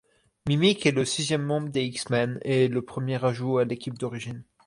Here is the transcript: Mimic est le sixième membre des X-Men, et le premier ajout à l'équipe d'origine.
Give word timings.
Mimic 0.47 0.87
est 0.87 0.91
le 0.93 1.05
sixième 1.05 1.43
membre 1.43 1.69
des 1.69 1.83
X-Men, 1.83 2.39
et 2.41 2.67
le 2.67 2.81
premier 2.81 3.23
ajout 3.23 3.59
à 3.59 3.65
l'équipe 3.65 3.99
d'origine. 3.99 4.43